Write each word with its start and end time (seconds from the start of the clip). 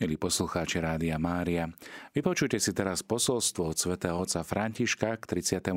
Milí 0.00 0.16
poslucháči 0.16 0.80
Rádia 0.80 1.20
Mária, 1.20 1.68
vypočujte 2.16 2.56
si 2.56 2.72
teraz 2.72 3.04
posolstvo 3.04 3.68
od 3.68 3.76
svätého 3.76 4.16
otca 4.16 4.40
Františka 4.40 5.20
k 5.20 5.22
31. 5.28 5.76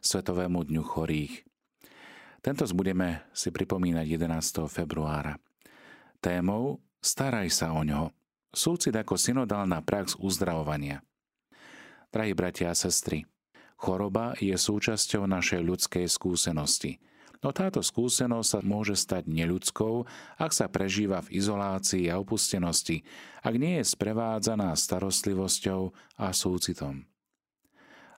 Svetovému 0.00 0.64
dňu 0.64 0.80
chorých. 0.80 1.44
Tento 2.40 2.64
budeme 2.72 3.28
si 3.36 3.52
pripomínať 3.52 4.08
11. 4.08 4.72
februára. 4.72 5.36
Témou 6.16 6.80
Staraj 7.04 7.52
sa 7.52 7.76
o 7.76 7.84
ňo. 7.84 8.16
Súcit 8.56 8.96
ako 8.96 9.20
synodálna 9.20 9.84
prax 9.84 10.16
uzdravovania. 10.16 11.04
Drahí 12.08 12.32
bratia 12.32 12.72
a 12.72 12.78
sestry, 12.78 13.28
choroba 13.76 14.32
je 14.40 14.56
súčasťou 14.56 15.28
našej 15.28 15.60
ľudskej 15.60 16.08
skúsenosti– 16.08 16.96
No 17.44 17.52
táto 17.52 17.84
skúsenosť 17.84 18.48
sa 18.48 18.60
môže 18.64 18.96
stať 18.96 19.28
neľudskou, 19.28 20.08
ak 20.40 20.52
sa 20.52 20.66
prežíva 20.72 21.20
v 21.24 21.36
izolácii 21.36 22.08
a 22.08 22.16
opustenosti, 22.16 23.04
ak 23.44 23.54
nie 23.60 23.80
je 23.80 23.84
sprevádzaná 23.92 24.72
starostlivosťou 24.72 25.92
a 26.20 26.26
súcitom. 26.32 27.04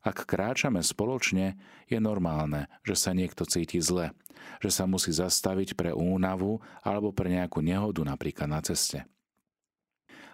Ak 0.07 0.25
kráčame 0.25 0.81
spoločne, 0.81 1.59
je 1.91 1.99
normálne, 1.99 2.71
že 2.87 2.95
sa 2.95 3.11
niekto 3.11 3.43
cíti 3.43 3.83
zle, 3.83 4.15
že 4.63 4.71
sa 4.71 4.87
musí 4.87 5.11
zastaviť 5.11 5.75
pre 5.75 5.91
únavu 5.91 6.63
alebo 6.87 7.11
pre 7.11 7.35
nejakú 7.35 7.59
nehodu 7.59 8.07
napríklad 8.07 8.47
na 8.47 8.63
ceste. 8.63 9.03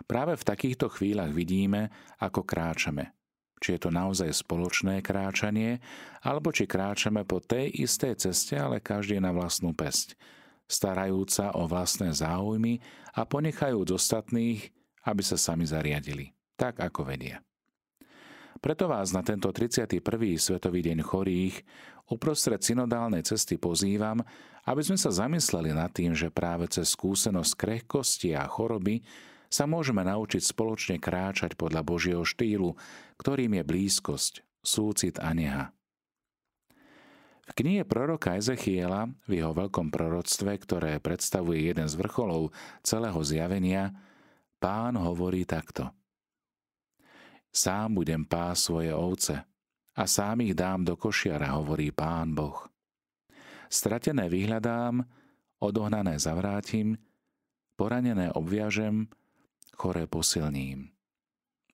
Práve 0.05 0.37
v 0.37 0.45
takýchto 0.45 0.93
chvíľach 0.93 1.33
vidíme, 1.33 1.89
ako 2.21 2.45
kráčame, 2.45 3.17
či 3.63 3.77
je 3.77 3.81
to 3.87 3.91
naozaj 3.91 4.31
spoločné 4.31 5.03
kráčanie, 5.05 5.83
alebo 6.25 6.51
či 6.51 6.65
kráčame 6.69 7.23
po 7.23 7.39
tej 7.43 7.71
istej 7.85 8.19
ceste, 8.19 8.55
ale 8.59 8.83
každý 8.83 9.21
na 9.21 9.31
vlastnú 9.31 9.75
pesť, 9.75 10.19
starajúca 10.65 11.55
o 11.55 11.69
vlastné 11.69 12.11
záujmy 12.13 12.81
a 13.15 13.29
ponechajúc 13.29 13.95
ostatných, 13.95 14.73
aby 15.05 15.23
sa 15.23 15.37
sami 15.37 15.69
zariadili, 15.69 16.33
tak 16.57 16.81
ako 16.81 17.05
vedia. 17.05 17.45
Preto 18.65 18.89
vás 18.89 19.13
na 19.13 19.21
tento 19.21 19.53
31. 19.53 20.01
Svetový 20.41 20.81
deň 20.81 21.05
chorých 21.05 21.61
uprostred 22.09 22.65
synodálnej 22.65 23.21
cesty 23.21 23.61
pozývam, 23.61 24.25
aby 24.65 24.81
sme 24.81 24.97
sa 24.97 25.13
zamysleli 25.13 25.77
nad 25.77 25.93
tým, 25.93 26.17
že 26.17 26.33
práve 26.33 26.65
cez 26.73 26.97
skúsenosť 26.97 27.53
krehkosti 27.61 28.33
a 28.33 28.49
choroby 28.49 29.05
sa 29.55 29.71
môžeme 29.71 30.03
naučiť 30.03 30.43
spoločne 30.43 30.99
kráčať 30.99 31.55
podľa 31.55 31.87
Božieho 31.87 32.27
štýlu, 32.27 32.75
ktorým 33.23 33.55
je 33.55 33.63
blízkosť, 33.63 34.43
súcit 34.67 35.23
a 35.23 35.31
neha. 35.31 35.71
V 37.45 37.53
knihe 37.63 37.87
proroka 37.87 38.35
Ezechiela, 38.35 39.07
v 39.31 39.39
jeho 39.39 39.55
veľkom 39.55 39.95
proroctve, 39.95 40.59
ktoré 40.59 40.99
predstavuje 40.99 41.71
jeden 41.71 41.87
z 41.87 41.95
vrcholov 41.95 42.51
celého 42.83 43.21
zjavenia, 43.23 43.95
pán 44.59 44.99
hovorí 44.99 45.47
takto. 45.47 45.93
Sám 47.55 48.03
budem 48.03 48.27
pás 48.27 48.67
svoje 48.67 48.91
ovce 48.91 49.39
a 49.95 50.03
sám 50.11 50.43
ich 50.43 50.59
dám 50.59 50.83
do 50.83 50.99
košiara, 50.99 51.55
hovorí 51.55 51.95
pán 51.95 52.35
Boh. 52.35 52.67
Stratené 53.71 54.27
vyhľadám, 54.27 55.05
odohnané 55.63 56.19
zavrátim, 56.19 56.99
poranené 57.79 58.33
obviažem, 58.35 59.07
choré 59.75 60.07
posilním. 60.07 60.95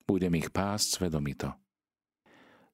Budem 0.09 0.34
ich 0.41 0.51
pásť 0.51 0.98
svedomito. 0.98 1.55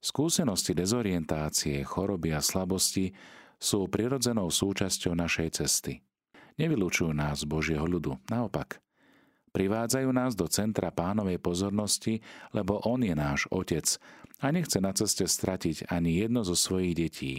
Skúsenosti 0.01 0.73
dezorientácie, 0.73 1.83
choroby 1.83 2.33
a 2.33 2.41
slabosti 2.41 3.13
sú 3.59 3.91
prirodzenou 3.91 4.49
súčasťou 4.49 5.19
našej 5.19 5.49
cesty. 5.61 6.01
Nevylučujú 6.57 7.13
nás 7.13 7.45
z 7.45 7.51
Božieho 7.51 7.85
ľudu, 7.85 8.17
naopak. 8.31 8.81
Privádzajú 9.53 10.09
nás 10.13 10.33
do 10.37 10.49
centra 10.49 10.93
pánovej 10.93 11.41
pozornosti, 11.41 12.21
lebo 12.53 12.81
On 12.85 13.01
je 13.01 13.13
náš 13.13 13.49
Otec 13.49 13.99
a 14.41 14.53
nechce 14.53 14.79
na 14.81 14.93
ceste 14.93 15.25
stratiť 15.25 15.89
ani 15.89 16.23
jedno 16.23 16.45
zo 16.45 16.57
svojich 16.57 16.93
detí. 16.97 17.35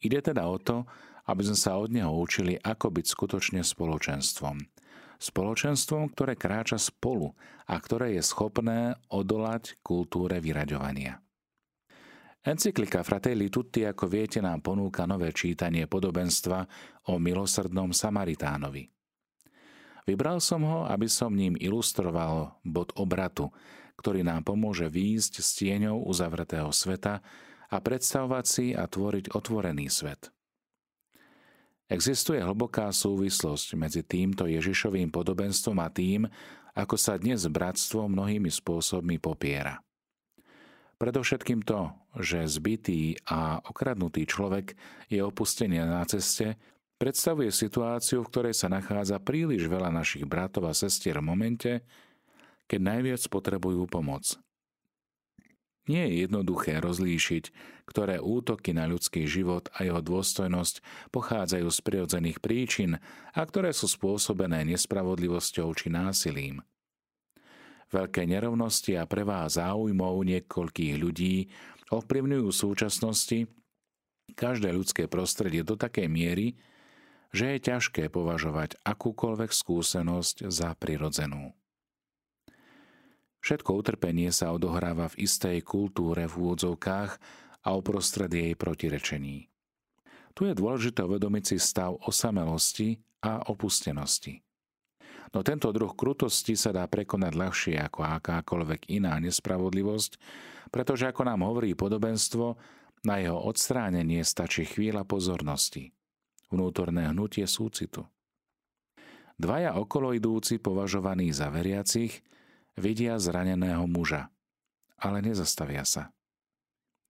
Ide 0.00 0.32
teda 0.32 0.46
o 0.46 0.56
to, 0.56 0.86
aby 1.26 1.42
sme 1.44 1.58
sa 1.58 1.76
od 1.76 1.90
Neho 1.92 2.10
učili, 2.14 2.56
ako 2.56 2.96
byť 2.96 3.06
skutočne 3.06 3.60
spoločenstvom– 3.62 4.56
Spoločenstvom, 5.20 6.16
ktoré 6.16 6.32
kráča 6.32 6.80
spolu 6.80 7.36
a 7.68 7.76
ktoré 7.76 8.16
je 8.16 8.24
schopné 8.24 8.96
odolať 9.12 9.76
kultúre 9.84 10.40
vyraďovania. 10.40 11.20
Encyklika 12.40 13.04
Fratelli 13.04 13.52
Tutti, 13.52 13.84
ako 13.84 14.08
viete, 14.08 14.40
nám 14.40 14.64
ponúka 14.64 15.04
nové 15.04 15.28
čítanie 15.36 15.84
podobenstva 15.84 16.64
o 17.12 17.20
milosrdnom 17.20 17.92
Samaritánovi. 17.92 18.88
Vybral 20.08 20.40
som 20.40 20.64
ho, 20.64 20.88
aby 20.88 21.04
som 21.04 21.36
ním 21.36 21.52
ilustroval 21.60 22.56
bod 22.64 22.96
obratu, 22.96 23.52
ktorý 24.00 24.24
nám 24.24 24.48
pomôže 24.48 24.88
výjsť 24.88 25.32
s 25.44 25.48
tieňou 25.60 26.08
uzavretého 26.08 26.72
sveta 26.72 27.20
a 27.68 27.76
predstavovať 27.76 28.44
si 28.48 28.66
a 28.72 28.88
tvoriť 28.88 29.36
otvorený 29.36 29.92
svet. 29.92 30.32
Existuje 31.90 32.38
hlboká 32.38 32.86
súvislosť 32.94 33.74
medzi 33.74 34.06
týmto 34.06 34.46
Ježišovým 34.46 35.10
podobenstvom 35.10 35.74
a 35.82 35.90
tým, 35.90 36.22
ako 36.78 36.94
sa 36.94 37.18
dnes 37.18 37.42
bratstvo 37.50 38.06
mnohými 38.06 38.46
spôsobmi 38.46 39.18
popiera. 39.18 39.82
Predovšetkým 41.02 41.66
to, 41.66 41.90
že 42.22 42.46
zbytý 42.46 43.18
a 43.26 43.58
okradnutý 43.58 44.22
človek 44.22 44.78
je 45.10 45.18
opustený 45.18 45.82
na 45.82 46.06
ceste, 46.06 46.54
predstavuje 47.00 47.50
situáciu, 47.50 48.22
v 48.22 48.30
ktorej 48.30 48.54
sa 48.54 48.70
nachádza 48.70 49.18
príliš 49.18 49.66
veľa 49.66 49.90
našich 49.90 50.22
bratov 50.22 50.70
a 50.70 50.78
sestier 50.78 51.18
v 51.18 51.26
momente, 51.26 51.72
keď 52.70 52.80
najviac 52.86 53.22
potrebujú 53.26 53.90
pomoc. 53.90 54.38
Nie 55.90 56.06
je 56.06 56.22
jednoduché 56.22 56.78
rozlíšiť, 56.78 57.50
ktoré 57.90 58.22
útoky 58.22 58.70
na 58.70 58.86
ľudský 58.86 59.26
život 59.26 59.66
a 59.74 59.82
jeho 59.82 59.98
dôstojnosť 59.98 61.10
pochádzajú 61.10 61.66
z 61.66 61.78
prirodzených 61.82 62.38
príčin 62.38 63.02
a 63.34 63.40
ktoré 63.42 63.74
sú 63.74 63.90
spôsobené 63.90 64.62
nespravodlivosťou 64.70 65.66
či 65.74 65.90
násilím. 65.90 66.62
Veľké 67.90 68.22
nerovnosti 68.22 68.94
a 68.94 69.02
prevá 69.02 69.50
záujmov 69.50 70.22
niekoľkých 70.22 70.94
ľudí 70.94 71.50
ovplyvňujú 71.90 72.46
v 72.46 72.60
súčasnosti 72.62 73.38
každé 74.38 74.70
ľudské 74.70 75.10
prostredie 75.10 75.66
do 75.66 75.74
takej 75.74 76.06
miery, 76.06 76.54
že 77.34 77.58
je 77.58 77.66
ťažké 77.66 78.14
považovať 78.14 78.78
akúkoľvek 78.86 79.50
skúsenosť 79.50 80.46
za 80.54 80.70
prirodzenú. 80.78 81.50
Všetko 83.40 83.72
utrpenie 83.72 84.28
sa 84.32 84.52
odohráva 84.52 85.08
v 85.12 85.24
istej 85.24 85.64
kultúre 85.64 86.28
v 86.28 86.34
úvodzovkách 86.36 87.10
a 87.64 87.68
uprostred 87.72 88.28
jej 88.28 88.52
protirečení. 88.52 89.48
Tu 90.36 90.40
je 90.48 90.54
dôležité 90.54 91.04
uvedomiť 91.04 91.44
si 91.44 91.56
stav 91.56 91.96
osamelosti 92.04 93.00
a 93.24 93.44
opustenosti. 93.48 94.44
No 95.30 95.46
tento 95.46 95.70
druh 95.70 95.94
krutosti 95.94 96.58
sa 96.58 96.74
dá 96.74 96.84
prekonať 96.90 97.32
ľahšie 97.38 97.74
ako 97.78 98.02
akákoľvek 98.02 98.90
iná 98.90 99.14
nespravodlivosť, 99.22 100.12
pretože 100.74 101.06
ako 101.06 101.22
nám 101.26 101.46
hovorí 101.46 101.74
podobenstvo, 101.74 102.58
na 103.00 103.16
jeho 103.16 103.40
odstránenie 103.48 104.20
stačí 104.20 104.68
chvíľa 104.68 105.08
pozornosti, 105.08 105.88
vnútorné 106.52 107.08
hnutie 107.08 107.48
súcitu. 107.48 108.04
Dvaja 109.40 109.80
okoloidúci 109.80 110.60
považovaní 110.60 111.32
za 111.32 111.48
veriacich 111.48 112.20
vidia 112.80 113.20
zraneného 113.20 113.84
muža, 113.84 114.32
ale 114.96 115.20
nezastavia 115.20 115.84
sa. 115.84 116.10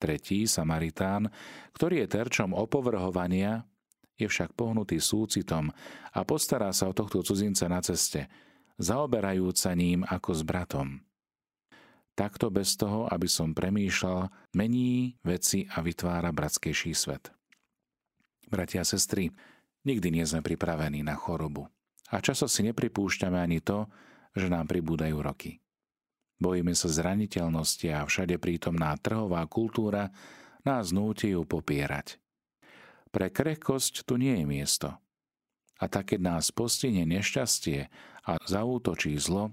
Tretí, 0.01 0.49
Samaritán, 0.49 1.29
ktorý 1.77 2.05
je 2.05 2.13
terčom 2.13 2.57
opovrhovania, 2.57 3.69
je 4.17 4.29
však 4.29 4.53
pohnutý 4.53 5.01
súcitom 5.01 5.73
a 6.13 6.21
postará 6.25 6.73
sa 6.77 6.89
o 6.89 6.97
tohto 6.97 7.25
cudzinca 7.25 7.69
na 7.69 7.81
ceste, 7.81 8.29
zaoberajúc 8.77 9.57
sa 9.57 9.73
ním 9.73 10.05
ako 10.05 10.31
s 10.37 10.43
bratom. 10.45 10.89
Takto 12.17 12.53
bez 12.53 12.77
toho, 12.77 13.09
aby 13.09 13.25
som 13.25 13.57
premýšľal, 13.57 14.29
mení 14.53 15.17
veci 15.25 15.65
a 15.73 15.81
vytvára 15.81 16.29
bratskejší 16.37 16.93
svet. 16.93 17.33
Bratia 18.51 18.83
a 18.83 18.89
sestry, 18.89 19.33
nikdy 19.89 20.21
nie 20.21 20.25
sme 20.27 20.45
pripravení 20.45 21.01
na 21.01 21.17
chorobu. 21.17 21.71
A 22.11 22.19
často 22.19 22.51
si 22.51 22.67
nepripúšťame 22.67 23.39
ani 23.39 23.63
to, 23.63 23.87
že 24.35 24.51
nám 24.51 24.67
pribúdajú 24.67 25.17
roky. 25.23 25.60
Bojíme 26.41 26.73
sa 26.73 26.89
zraniteľnosti 26.89 27.85
a 27.93 28.09
všade 28.09 28.41
prítomná 28.41 28.97
trhová 28.97 29.45
kultúra 29.45 30.09
nás 30.65 30.89
núti 30.89 31.37
ju 31.37 31.45
popierať. 31.45 32.17
Pre 33.13 33.29
krehkosť 33.29 34.09
tu 34.09 34.17
nie 34.17 34.41
je 34.41 34.47
miesto. 34.49 34.89
A 35.81 35.85
tak, 35.89 36.17
keď 36.17 36.21
nás 36.25 36.49
postihne 36.49 37.05
nešťastie 37.05 37.93
a 38.25 38.33
zaútočí 38.41 39.17
zlo, 39.21 39.53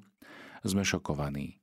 sme 0.63 0.83
šokovaní. 0.83 1.59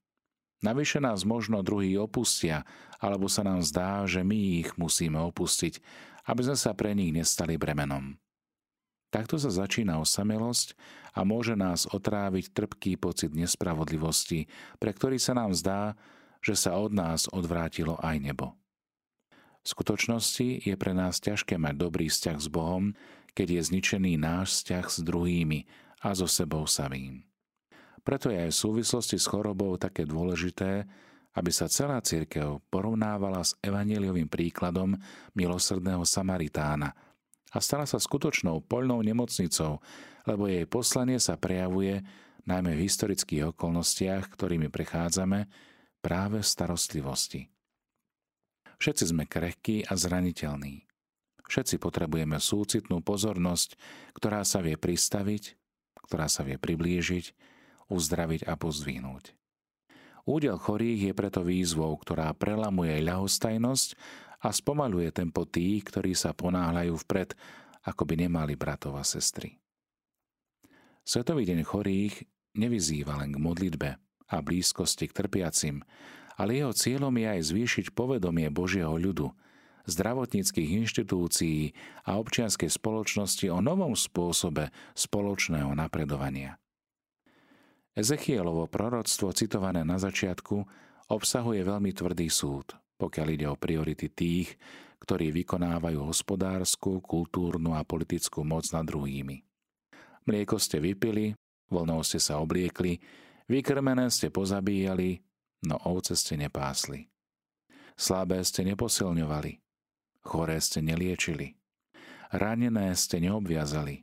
Navyše 0.65 1.01
nás 1.01 1.29
možno 1.29 1.61
druhý 1.61 2.01
opustia, 2.01 2.65
alebo 2.97 3.29
sa 3.29 3.45
nám 3.45 3.61
zdá, 3.61 4.09
že 4.09 4.25
my 4.25 4.65
ich 4.65 4.77
musíme 4.81 5.21
opustiť, 5.21 5.81
aby 6.25 6.41
sme 6.41 6.57
sa 6.57 6.73
pre 6.73 6.97
nich 6.97 7.13
nestali 7.13 7.61
bremenom. 7.61 8.17
Takto 9.13 9.37
sa 9.37 9.53
začína 9.53 10.01
osamelosť 10.01 10.75
a 11.15 11.23
môže 11.23 11.55
nás 11.55 11.87
otráviť 11.87 12.51
trpký 12.51 12.99
pocit 12.99 13.31
nespravodlivosti, 13.31 14.51
pre 14.83 14.91
ktorý 14.91 15.23
sa 15.23 15.39
nám 15.39 15.55
zdá, 15.55 15.95
že 16.43 16.59
sa 16.59 16.77
od 16.77 16.93
nás 16.93 17.31
odvrátilo 17.31 17.97
aj 18.03 18.17
nebo. 18.21 18.59
V 19.65 19.73
skutočnosti 19.73 20.69
je 20.69 20.75
pre 20.77 20.93
nás 20.93 21.23
ťažké 21.23 21.57
mať 21.57 21.75
dobrý 21.81 22.13
vzťah 22.13 22.37
s 22.37 22.49
Bohom, 22.53 22.93
keď 23.33 23.57
je 23.57 23.61
zničený 23.73 24.21
náš 24.21 24.61
vzťah 24.61 24.87
s 24.93 24.99
druhými 25.01 25.65
a 26.05 26.13
so 26.13 26.29
sebou 26.29 26.69
samým. 26.69 27.25
Preto 28.05 28.29
je 28.29 28.37
aj 28.45 28.53
v 28.53 28.61
súvislosti 28.61 29.17
s 29.17 29.25
chorobou 29.25 29.81
také 29.81 30.05
dôležité, 30.05 30.85
aby 31.35 31.51
sa 31.51 31.67
celá 31.67 31.99
církev 32.05 32.61
porovnávala 32.69 33.41
s 33.41 33.57
evaneliovým 33.65 34.29
príkladom 34.29 34.95
milosrdného 35.33 36.05
Samaritána 36.05 36.93
a 37.55 37.63
stala 37.63 37.87
sa 37.87 38.03
skutočnou 38.03 38.67
poľnou 38.67 38.99
nemocnicou, 39.07 39.79
lebo 40.27 40.51
jej 40.51 40.67
poslanie 40.67 41.23
sa 41.23 41.39
prejavuje 41.39 42.03
najmä 42.45 42.75
v 42.75 42.85
historických 42.85 43.55
okolnostiach, 43.55 44.35
ktorými 44.35 44.69
prechádzame, 44.69 45.47
práve 46.03 46.43
v 46.43 46.51
starostlivosti. 46.51 47.49
Všetci 48.83 49.05
sme 49.15 49.25
krehkí 49.25 49.87
a 49.87 49.97
zraniteľní. 49.97 50.85
Všetci 51.49 51.81
potrebujeme 51.81 52.37
súcitnú 52.37 53.01
pozornosť, 53.01 53.79
ktorá 54.13 54.43
sa 54.45 54.61
vie 54.61 54.77
pristaviť, 54.77 55.57
ktorá 56.05 56.29
sa 56.29 56.45
vie 56.45 56.61
priblížiť, 56.61 57.33
uzdraviť 57.89 58.45
a 58.45 58.59
pozdvihnúť. 58.59 59.33
Údel 60.25 60.57
chorých 60.57 61.13
je 61.13 61.15
preto 61.17 61.45
výzvou, 61.45 61.93
ktorá 62.01 62.33
prelamuje 62.33 62.97
ľahostajnosť 63.05 63.89
a 64.45 64.53
spomaluje 64.53 65.09
tempo 65.09 65.49
tých, 65.49 65.89
ktorí 65.89 66.13
sa 66.13 66.37
ponáhľajú 66.37 66.95
vpred, 67.09 67.33
ako 67.89 68.05
by 68.05 68.15
nemali 68.29 68.55
bratov 68.61 69.01
a 69.01 69.05
sestry. 69.05 69.57
Svetový 71.05 71.49
deň 71.49 71.65
chorých 71.65 72.29
nevyzýva 72.57 73.25
len 73.25 73.33
k 73.33 73.41
modlitbe 73.41 73.91
a 74.29 74.37
blízkosti 74.41 75.09
k 75.09 75.17
trpiacim, 75.25 75.81
ale 76.37 76.61
jeho 76.61 76.73
cieľom 76.73 77.13
je 77.17 77.27
aj 77.29 77.41
zvýšiť 77.53 77.87
povedomie 77.97 78.49
Božieho 78.53 78.93
ľudu, 78.97 79.33
zdravotníckých 79.85 80.81
inštitúcií 80.81 81.77
a 82.09 82.17
občianskej 82.17 82.73
spoločnosti 82.73 83.47
o 83.53 83.61
novom 83.61 83.93
spôsobe 83.93 84.73
spoločného 84.97 85.77
napredovania. 85.77 86.57
Ezechielovo 87.95 88.67
proroctvo 88.67 89.31
citované 89.37 89.87
na 89.87 90.01
začiatku 90.01 90.67
obsahuje 91.13 91.63
veľmi 91.63 91.95
tvrdý 91.95 92.27
súd, 92.27 92.75
pokiaľ 93.05 93.29
ide 93.37 93.47
o 93.53 93.61
priority 93.61 94.09
tých, 94.09 94.57
ktorí 95.05 95.29
vykonávajú 95.45 96.01
hospodárskú, 96.09 97.05
kultúrnu 97.05 97.77
a 97.77 97.85
politickú 97.85 98.41
moc 98.41 98.65
nad 98.73 98.89
druhými. 98.89 99.45
Mlieko 100.25 100.57
ste 100.57 100.81
vypili, 100.81 101.37
voľnou 101.69 102.01
ste 102.01 102.17
sa 102.17 102.41
obliekli, 102.41 102.97
vykrmené 103.45 104.09
ste 104.09 104.33
pozabíjali, 104.33 105.21
no 105.69 105.77
ovce 105.85 106.17
ste 106.17 106.41
nepásli. 106.41 107.13
Slabé 107.93 108.41
ste 108.41 108.65
neposilňovali, 108.65 109.53
choré 110.25 110.57
ste 110.65 110.81
neliečili, 110.81 111.53
ranené 112.33 112.97
ste 112.97 113.21
neobviazali, 113.21 114.01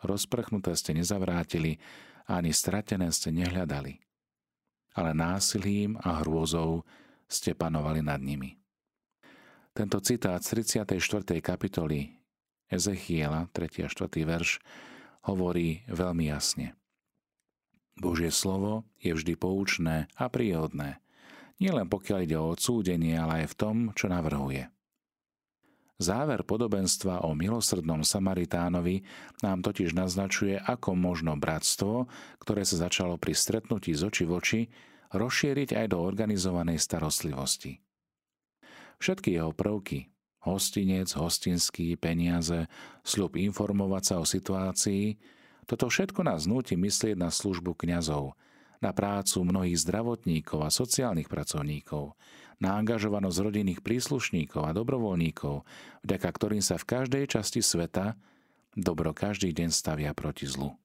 rozprchnuté 0.00 0.72
ste 0.72 0.96
nezavrátili, 0.96 1.76
ani 2.24 2.50
stratené 2.56 3.12
ste 3.12 3.28
nehľadali, 3.28 4.00
ale 4.96 5.10
násilím 5.12 6.00
a 6.00 6.24
hrôzou 6.24 6.80
ste 7.26 7.54
panovali 7.54 8.02
nad 8.02 8.22
nimi. 8.22 8.58
Tento 9.76 10.00
citát 10.00 10.40
z 10.40 10.62
34. 10.62 10.96
kapitoly 11.44 12.16
Ezechiela, 12.66 13.46
3. 13.54 13.86
a 13.86 13.88
4. 13.90 14.08
verš, 14.26 14.58
hovorí 15.26 15.86
veľmi 15.86 16.26
jasne. 16.26 16.74
Božie 17.96 18.28
slovo 18.34 18.84
je 19.00 19.14
vždy 19.14 19.38
poučné 19.38 20.10
a 20.18 20.26
príhodné, 20.28 21.00
nielen 21.62 21.88
pokiaľ 21.88 22.18
ide 22.26 22.36
o 22.36 22.52
odsúdenie, 22.52 23.16
ale 23.16 23.44
aj 23.44 23.54
v 23.54 23.58
tom, 23.58 23.76
čo 23.96 24.10
navrhuje. 24.10 24.68
Záver 25.96 26.44
podobenstva 26.44 27.24
o 27.24 27.32
milosrdnom 27.32 28.04
Samaritánovi 28.04 29.00
nám 29.40 29.64
totiž 29.64 29.96
naznačuje, 29.96 30.60
ako 30.60 30.92
možno 30.92 31.40
bratstvo, 31.40 32.04
ktoré 32.36 32.68
sa 32.68 32.84
začalo 32.84 33.16
pri 33.16 33.32
stretnutí 33.32 33.96
z 33.96 34.04
oči 34.04 34.24
v 34.28 34.32
oči, 34.36 34.60
rozšíriť 35.12 35.76
aj 35.78 35.86
do 35.92 35.98
organizovanej 36.02 36.80
starostlivosti. 36.80 37.78
Všetky 38.96 39.36
jeho 39.36 39.52
prvky, 39.52 40.08
hostinec, 40.46 41.12
hostinský, 41.12 41.98
peniaze, 42.00 42.70
sľub 43.04 43.36
informovať 43.36 44.02
sa 44.02 44.14
o 44.22 44.24
situácii, 44.24 45.18
toto 45.66 45.90
všetko 45.90 46.22
nás 46.22 46.46
nutí 46.46 46.78
myslieť 46.78 47.18
na 47.18 47.28
službu 47.28 47.74
kňazov, 47.74 48.38
na 48.78 48.94
prácu 48.94 49.42
mnohých 49.42 49.82
zdravotníkov 49.82 50.62
a 50.62 50.70
sociálnych 50.70 51.26
pracovníkov, 51.26 52.14
na 52.62 52.78
angažovanosť 52.78 53.38
rodinných 53.42 53.80
príslušníkov 53.82 54.62
a 54.62 54.72
dobrovoľníkov, 54.72 55.66
vďaka 56.06 56.28
ktorým 56.30 56.62
sa 56.62 56.78
v 56.80 56.88
každej 56.88 57.24
časti 57.28 57.60
sveta 57.60 58.16
dobro 58.76 59.10
každý 59.16 59.50
deň 59.56 59.68
stavia 59.72 60.12
proti 60.12 60.46
zlu. 60.46 60.76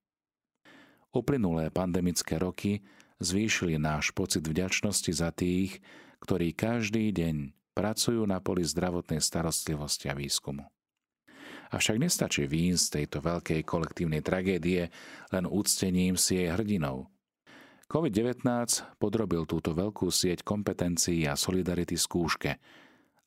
Uplynulé 1.11 1.67
pandemické 1.69 2.39
roky 2.39 2.79
zvýšili 3.21 3.77
náš 3.77 4.11
pocit 4.11 4.41
vďačnosti 4.41 5.13
za 5.13 5.29
tých, 5.31 5.79
ktorí 6.25 6.51
každý 6.57 7.13
deň 7.13 7.55
pracujú 7.77 8.25
na 8.27 8.41
poli 8.43 8.65
zdravotnej 8.65 9.23
starostlivosti 9.23 10.11
a 10.11 10.17
výskumu. 10.17 10.67
Avšak 11.71 12.01
nestačí 12.01 12.43
vín 12.49 12.75
z 12.75 12.99
tejto 12.99 13.23
veľkej 13.23 13.63
kolektívnej 13.63 14.19
tragédie 14.19 14.91
len 15.31 15.45
úctením 15.47 16.19
si 16.19 16.41
jej 16.41 16.51
hrdinov– 16.51 17.05
COVID-19 17.91 18.47
podrobil 19.03 19.43
túto 19.43 19.75
veľkú 19.75 20.07
sieť 20.07 20.47
kompetencií 20.47 21.27
a 21.27 21.35
solidarity 21.35 21.99
skúške 21.99 22.55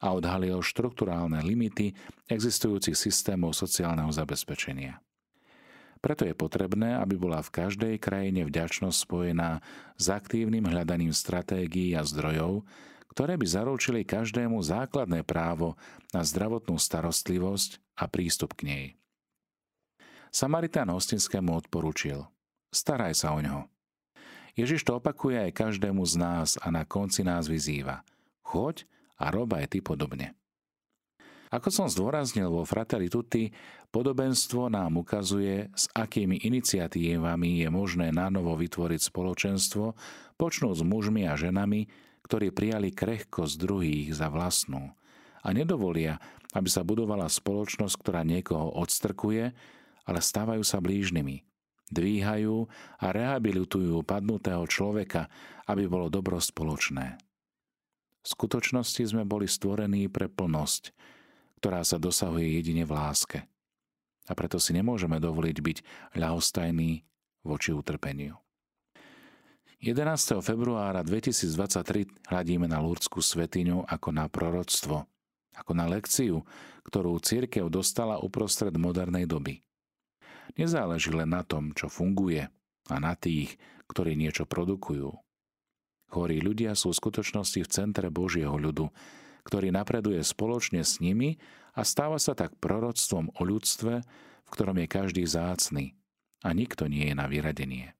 a 0.00 0.06
odhalil 0.08 0.64
štrukturálne 0.64 1.44
limity 1.44 1.93
existujúcich 2.32 2.97
systémov 2.97 3.52
sociálneho 3.52 4.08
zabezpečenia. 4.08 5.05
Preto 6.04 6.28
je 6.28 6.36
potrebné, 6.36 7.00
aby 7.00 7.16
bola 7.16 7.40
v 7.40 7.64
každej 7.64 7.96
krajine 7.96 8.44
vďačnosť 8.44 9.08
spojená 9.08 9.64
s 9.96 10.12
aktívnym 10.12 10.68
hľadaním 10.68 11.16
stratégií 11.16 11.96
a 11.96 12.04
zdrojov, 12.04 12.60
ktoré 13.08 13.40
by 13.40 13.46
zaručili 13.48 14.04
každému 14.04 14.60
základné 14.60 15.24
právo 15.24 15.80
na 16.12 16.20
zdravotnú 16.20 16.76
starostlivosť 16.76 17.80
a 17.96 18.04
prístup 18.04 18.52
k 18.52 18.60
nej. 18.68 18.86
Samaritán 20.28 20.92
hostinskému 20.92 21.56
odporučil 21.64 22.20
Staraj 22.68 23.24
sa 23.24 23.32
o 23.32 23.40
ňo. 23.40 23.64
Ježiš 24.60 24.84
to 24.84 25.00
opakuje 25.00 25.40
aj 25.40 25.56
každému 25.56 26.04
z 26.04 26.20
nás 26.20 26.61
a 26.61 26.68
na 26.68 26.84
konci 26.84 27.25
nás 27.25 27.49
vyzýva. 27.49 28.04
Choď 28.44 28.84
a 29.16 29.32
rob 29.32 29.56
ty 29.73 29.80
podobne. 29.80 30.37
Ako 31.54 31.70
som 31.70 31.87
zdôraznil 31.87 32.50
vo 32.50 32.66
Fratelli 32.66 33.06
Tutti, 33.06 33.46
podobenstvo 33.94 34.66
nám 34.66 34.99
ukazuje, 34.99 35.70
s 35.70 35.87
akými 35.94 36.42
iniciatívami 36.42 37.62
je 37.62 37.70
možné 37.70 38.11
nanovo 38.11 38.58
vytvoriť 38.58 38.99
spoločenstvo, 38.99 39.94
počnúť 40.34 40.75
s 40.75 40.82
mužmi 40.82 41.30
a 41.30 41.38
ženami, 41.38 41.87
ktorí 42.26 42.50
prijali 42.50 42.90
krehkosť 42.90 43.54
druhých 43.54 44.18
za 44.18 44.34
vlastnú 44.34 44.99
a 45.46 45.49
nedovolia, 45.54 46.18
aby 46.58 46.66
sa 46.66 46.82
budovala 46.82 47.30
spoločnosť, 47.30 47.94
ktorá 48.02 48.26
niekoho 48.26 48.75
odstrkuje, 48.75 49.54
ale 50.11 50.18
stávajú 50.18 50.66
sa 50.66 50.82
blížnymi, 50.82 51.46
dvíhajú 51.87 52.66
a 52.99 53.06
rehabilitujú 53.14 54.02
padnutého 54.02 54.66
človeka, 54.66 55.30
aby 55.70 55.87
bolo 55.87 56.11
dobro 56.11 56.42
spoločné. 56.42 57.14
V 58.25 58.26
skutočnosti 58.26 59.06
sme 59.06 59.23
boli 59.23 59.46
stvorení 59.46 60.11
pre 60.11 60.26
plnosť, 60.26 61.13
ktorá 61.64 61.80
sa 61.80 61.97
dosahuje 61.97 62.61
jedine 62.61 62.85
v 62.85 62.92
láske. 62.92 63.38
A 64.28 64.37
preto 64.37 64.61
si 64.61 64.76
nemôžeme 64.76 65.16
dovoliť 65.16 65.56
byť 65.64 65.78
ľahostajní 66.21 67.00
voči 67.40 67.73
utrpeniu. 67.73 68.37
11. 69.80 70.44
februára 70.44 71.00
2023 71.00 72.28
hľadíme 72.28 72.68
na 72.68 72.85
Lurdskú 72.85 73.25
svetiňu 73.25 73.88
ako 73.88 74.09
na 74.12 74.28
proroctvo, 74.28 75.09
ako 75.56 75.73
na 75.73 75.88
lekciu, 75.88 76.44
ktorú 76.85 77.16
církev 77.21 77.73
dostala 77.73 78.21
uprostred 78.21 78.76
modernej 78.76 79.25
doby– 79.25 79.61
Nezáleží 80.54 81.11
len 81.11 81.35
na 81.35 81.42
tom, 81.42 81.75
čo 81.75 81.90
funguje 81.90 82.47
a 82.92 82.97
na 83.00 83.16
tých, 83.18 83.56
ktorí 83.90 84.14
niečo 84.14 84.47
produkujú. 84.47 85.11
Chorí 86.14 86.38
ľudia 86.38 86.78
sú 86.78 86.94
v 86.94 87.00
skutočnosti 87.00 87.59
v 87.64 87.73
centre 87.73 88.06
Božieho 88.12 88.54
ľudu, 88.54 88.87
ktorý 89.44 89.70
napreduje 89.70 90.20
spoločne 90.24 90.82
s 90.82 90.98
nimi 90.98 91.36
a 91.76 91.84
stáva 91.84 92.16
sa 92.16 92.32
tak 92.32 92.56
proroctvom 92.58 93.36
o 93.36 93.40
ľudstve, 93.44 93.94
v 94.44 94.48
ktorom 94.48 94.76
je 94.80 94.88
každý 94.88 95.24
zácný 95.24 95.96
a 96.44 96.52
nikto 96.52 96.88
nie 96.88 97.08
je 97.08 97.14
na 97.16 97.28
vyradenie. 97.28 97.96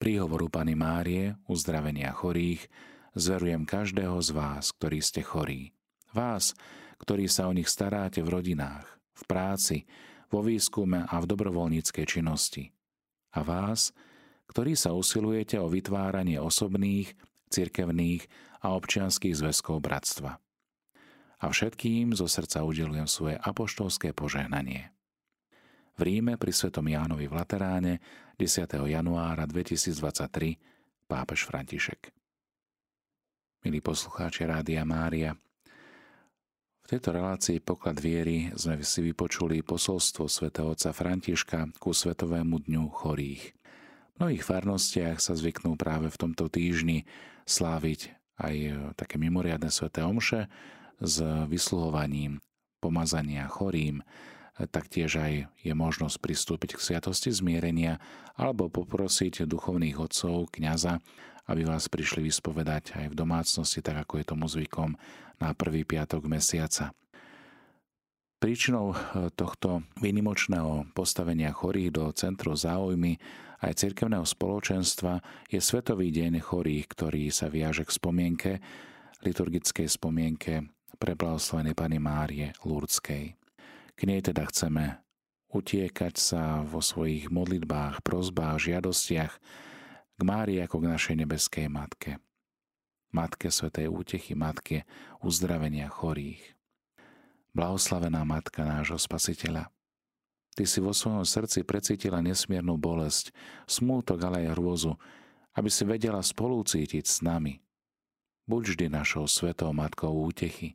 Príhovoru 0.00 0.48
Pany 0.48 0.78
Márie, 0.78 1.36
uzdravenia 1.44 2.14
chorých, 2.14 2.64
zverujem 3.12 3.68
každého 3.68 4.16
z 4.22 4.30
vás, 4.32 4.72
ktorí 4.72 4.98
ste 5.04 5.20
chorí. 5.20 5.76
Vás, 6.16 6.56
ktorí 7.02 7.28
sa 7.28 7.50
o 7.50 7.52
nich 7.52 7.68
staráte 7.68 8.24
v 8.24 8.40
rodinách, 8.40 8.86
v 9.12 9.22
práci, 9.28 9.76
vo 10.32 10.40
výskume 10.40 11.04
a 11.04 11.14
v 11.20 11.28
dobrovoľníckej 11.28 12.06
činnosti. 12.06 12.72
A 13.36 13.44
vás, 13.44 13.92
ktorí 14.48 14.74
sa 14.74 14.96
usilujete 14.96 15.60
o 15.60 15.68
vytváranie 15.68 16.40
osobných, 16.40 17.12
cirkevných 17.50 18.22
a 18.60 18.76
občianských 18.76 19.36
zväzkov 19.36 19.80
bratstva. 19.80 20.36
A 21.40 21.44
všetkým 21.48 22.12
zo 22.12 22.28
srdca 22.28 22.60
udelujem 22.64 23.08
svoje 23.08 23.40
apoštolské 23.40 24.12
požehnanie. 24.12 24.92
V 25.96 26.00
Ríme 26.04 26.36
pri 26.36 26.52
svetom 26.52 26.88
Jánovi 26.88 27.28
v 27.28 27.36
Lateráne 27.36 28.00
10. 28.36 28.68
januára 28.88 29.44
2023 29.48 31.08
pápež 31.08 31.48
František. 31.48 32.12
Milí 33.64 33.84
poslucháči 33.84 34.48
Rádia 34.48 34.84
Mária, 34.88 35.36
v 36.90 36.98
tejto 36.98 37.14
relácii 37.14 37.62
Poklad 37.62 38.02
viery 38.02 38.50
sme 38.58 38.82
si 38.82 38.98
vypočuli 38.98 39.62
posolstvo 39.62 40.26
svätého 40.26 40.74
otca 40.74 40.90
Františka 40.90 41.78
ku 41.78 41.94
Svetovému 41.94 42.66
dňu 42.66 42.84
chorých. 42.90 43.54
V 43.54 44.14
mnohých 44.18 44.42
farnostiach 44.42 45.22
sa 45.22 45.38
zvyknú 45.38 45.78
práve 45.78 46.10
v 46.10 46.18
tomto 46.18 46.50
týždni 46.50 47.06
sláviť 47.46 48.19
aj 48.40 48.56
také 48.96 49.20
mimoriadne 49.20 49.68
sveté 49.68 50.00
omše 50.00 50.48
s 51.00 51.20
vysluhovaním 51.48 52.40
pomazania 52.80 53.44
chorým, 53.48 54.00
taktiež 54.68 55.16
aj 55.20 55.48
je 55.64 55.72
možnosť 55.72 56.16
pristúpiť 56.20 56.76
k 56.76 56.84
sviatosti 56.84 57.32
zmierenia 57.32 58.00
alebo 58.36 58.68
poprosiť 58.68 59.48
duchovných 59.48 59.96
otcov, 59.96 60.52
kňaza, 60.52 61.00
aby 61.48 61.64
vás 61.64 61.88
prišli 61.88 62.28
vyspovedať 62.28 62.96
aj 62.96 63.06
v 63.12 63.18
domácnosti, 63.18 63.80
tak 63.80 64.04
ako 64.04 64.20
je 64.20 64.24
tomu 64.28 64.46
zvykom 64.48 64.96
na 65.40 65.56
prvý 65.56 65.88
piatok 65.88 66.28
mesiaca. 66.28 66.92
Príčinou 68.40 68.96
eh, 68.96 69.28
tohto 69.36 69.84
výnimočného 70.00 70.88
postavenia 70.96 71.52
chorých 71.52 71.90
do 71.92 72.04
centru 72.16 72.56
záujmy 72.56 73.20
aj 73.60 73.72
cirkevného 73.76 74.24
spoločenstva 74.24 75.20
je 75.52 75.60
Svetový 75.60 76.08
deň 76.08 76.40
chorých, 76.40 76.86
ktorý 76.96 77.28
sa 77.28 77.52
viaže 77.52 77.84
k 77.84 77.92
spomienke, 77.92 78.52
liturgickej 79.20 79.88
spomienke 79.88 80.64
pre 80.96 81.12
blahoslavenej 81.12 81.76
Pany 81.76 81.98
Márie 82.00 82.48
Lurdskej. 82.64 83.36
K 83.96 84.00
nej 84.08 84.24
teda 84.24 84.48
chceme 84.48 85.04
utiekať 85.52 86.14
sa 86.16 86.64
vo 86.64 86.80
svojich 86.80 87.28
modlitbách, 87.28 88.00
prozbách, 88.00 88.70
žiadostiach 88.70 89.32
k 90.16 90.20
Márii 90.24 90.60
ako 90.60 90.84
k 90.84 90.90
našej 90.96 91.14
nebeskej 91.24 91.66
Matke. 91.68 92.20
Matke 93.10 93.50
Svetej 93.50 93.90
útechy, 93.90 94.38
Matke 94.38 94.86
uzdravenia 95.20 95.90
chorých. 95.90 96.54
Blahoslavená 97.50 98.22
Matka 98.22 98.62
nášho 98.62 98.94
Spasiteľa, 98.94 99.74
Ty 100.58 100.64
si 100.66 100.82
vo 100.82 100.90
svojom 100.90 101.22
srdci 101.22 101.62
precítila 101.62 102.18
nesmiernu 102.18 102.74
bolesť, 102.74 103.30
smútok, 103.70 104.18
ale 104.26 104.46
aj 104.46 104.58
hrôzu, 104.58 104.92
aby 105.54 105.70
si 105.70 105.86
vedela 105.86 106.22
spolúcítiť 106.22 107.04
s 107.06 107.22
nami. 107.22 107.62
Buď 108.50 108.74
vždy 108.74 108.86
našou 108.90 109.30
svetou 109.30 109.70
Matkou 109.70 110.10
útechy, 110.10 110.74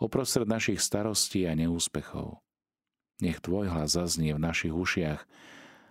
oprostred 0.00 0.48
našich 0.48 0.80
starostí 0.80 1.44
a 1.44 1.52
neúspechov. 1.52 2.40
Nech 3.20 3.38
Tvoj 3.44 3.70
hlas 3.70 3.94
zaznie 3.94 4.32
v 4.32 4.40
našich 4.40 4.72
ušiach, 4.72 5.20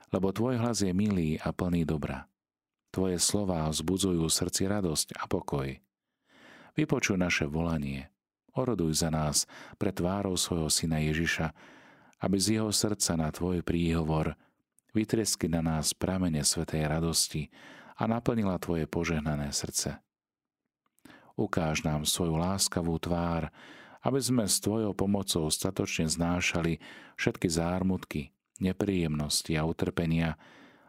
lebo 0.10 0.34
Tvoj 0.34 0.60
hlas 0.60 0.82
je 0.82 0.92
milý 0.92 1.38
a 1.38 1.54
plný 1.54 1.86
dobra. 1.86 2.26
Tvoje 2.94 3.18
slová 3.18 3.66
vzbudzujú 3.74 4.26
srdci 4.30 4.70
radosť 4.70 5.18
a 5.18 5.26
pokoj. 5.26 5.82
Vypočuj 6.78 7.18
naše 7.18 7.46
volanie. 7.50 8.10
Oroduj 8.54 9.02
za 9.02 9.10
nás 9.10 9.50
pre 9.82 9.90
tvárou 9.90 10.38
svojho 10.38 10.70
syna 10.70 11.02
Ježiša, 11.02 11.54
aby 12.24 12.38
z 12.40 12.60
jeho 12.60 12.72
srdca 12.72 13.20
na 13.20 13.28
tvoj 13.28 13.60
príhovor 13.68 14.40
vytresky 14.96 15.52
na 15.52 15.60
nás 15.60 15.92
pramene 15.92 16.40
svetej 16.46 16.88
radosti 16.88 17.52
a 18.00 18.08
naplnila 18.08 18.56
tvoje 18.64 18.88
požehnané 18.88 19.52
srdce. 19.52 20.00
Ukáž 21.36 21.84
nám 21.84 22.06
svoju 22.06 22.38
láskavú 22.40 22.96
tvár, 23.02 23.52
aby 24.06 24.20
sme 24.22 24.46
s 24.46 24.62
tvojou 24.62 24.94
pomocou 24.94 25.50
statočne 25.50 26.06
znášali 26.06 26.78
všetky 27.18 27.50
zármutky, 27.50 28.32
nepríjemnosti 28.62 29.58
a 29.58 29.66
utrpenia, 29.66 30.38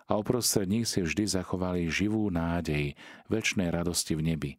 a 0.05 0.21
uprostred 0.21 0.69
nich 0.69 0.85
si 0.85 1.01
vždy 1.01 1.25
zachovali 1.25 1.89
živú 1.89 2.29
nádej 2.29 2.93
väčšnej 3.33 3.73
radosti 3.73 4.13
v 4.13 4.37
nebi, 4.37 4.51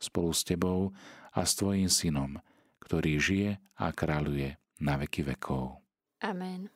spolu 0.00 0.32
s 0.32 0.40
Tebou 0.40 0.96
a 1.36 1.44
s 1.44 1.52
Tvojim 1.52 1.92
Synom, 1.92 2.40
ktorý 2.80 3.20
žije 3.20 3.50
a 3.76 3.92
kráľuje 3.92 4.56
na 4.80 4.96
veky 4.96 5.36
vekov. 5.36 5.85
Amen. 6.22 6.70